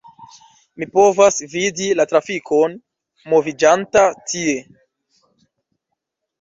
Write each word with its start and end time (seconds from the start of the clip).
Mi 0.83 0.87
povas 0.95 1.37
vidi 1.51 1.89
la 1.99 2.07
trafikon 2.15 2.75
moviĝanta 3.35 4.09
tie 4.33 4.59